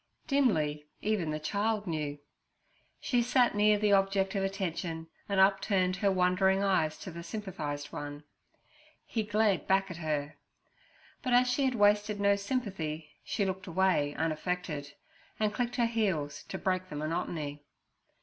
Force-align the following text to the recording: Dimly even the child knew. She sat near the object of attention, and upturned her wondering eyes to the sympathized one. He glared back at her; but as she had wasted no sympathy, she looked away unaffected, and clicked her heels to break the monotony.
Dimly 0.25 0.87
even 1.03 1.29
the 1.29 1.39
child 1.39 1.85
knew. 1.85 2.17
She 2.99 3.21
sat 3.21 3.53
near 3.53 3.77
the 3.77 3.91
object 3.91 4.33
of 4.33 4.41
attention, 4.43 5.05
and 5.29 5.39
upturned 5.39 5.97
her 5.97 6.11
wondering 6.11 6.63
eyes 6.63 6.97
to 7.01 7.11
the 7.11 7.21
sympathized 7.21 7.93
one. 7.93 8.23
He 9.05 9.21
glared 9.21 9.67
back 9.67 9.91
at 9.91 9.97
her; 9.97 10.37
but 11.21 11.33
as 11.33 11.47
she 11.51 11.65
had 11.65 11.75
wasted 11.75 12.19
no 12.19 12.35
sympathy, 12.35 13.11
she 13.23 13.45
looked 13.45 13.67
away 13.67 14.15
unaffected, 14.15 14.93
and 15.39 15.53
clicked 15.53 15.75
her 15.75 15.85
heels 15.85 16.45
to 16.45 16.57
break 16.57 16.89
the 16.89 16.95
monotony. 16.95 17.61